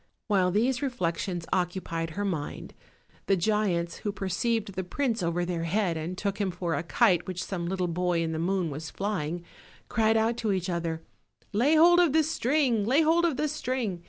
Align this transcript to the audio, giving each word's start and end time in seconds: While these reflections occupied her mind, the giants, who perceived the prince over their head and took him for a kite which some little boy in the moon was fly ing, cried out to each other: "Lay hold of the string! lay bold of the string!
While 0.25 0.49
these 0.49 0.81
reflections 0.81 1.45
occupied 1.53 2.11
her 2.17 2.25
mind, 2.25 2.73
the 3.27 3.37
giants, 3.37 3.97
who 3.97 4.11
perceived 4.11 4.73
the 4.73 4.83
prince 4.83 5.21
over 5.21 5.45
their 5.45 5.65
head 5.65 5.95
and 5.95 6.17
took 6.17 6.39
him 6.41 6.49
for 6.49 6.73
a 6.73 6.81
kite 6.81 7.27
which 7.27 7.43
some 7.43 7.67
little 7.67 7.87
boy 7.87 8.23
in 8.23 8.31
the 8.31 8.39
moon 8.39 8.71
was 8.71 8.89
fly 8.89 9.25
ing, 9.27 9.43
cried 9.89 10.17
out 10.17 10.37
to 10.37 10.53
each 10.53 10.71
other: 10.71 11.03
"Lay 11.53 11.75
hold 11.75 11.99
of 11.99 12.13
the 12.13 12.23
string! 12.23 12.83
lay 12.83 13.03
bold 13.03 13.25
of 13.25 13.37
the 13.37 13.47
string! 13.47 13.99